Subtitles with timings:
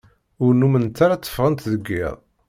[0.43, 2.15] Ur nnument ara tteffɣent deg iḍ.